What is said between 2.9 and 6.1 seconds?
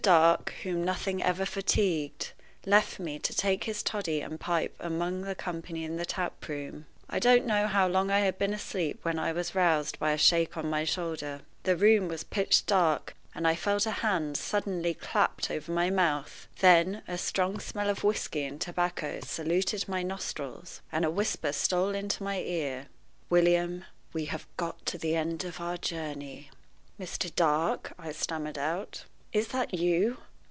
me to take his toddy and pipe among the company in the